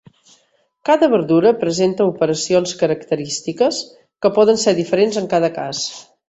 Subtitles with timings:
[0.89, 3.83] Cada verdura presenta operacions característiques
[4.25, 5.85] que poden ser diferents en cada cas.